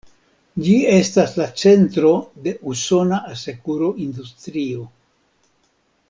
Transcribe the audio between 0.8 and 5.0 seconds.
estas la centro de usona asekuro-industrio.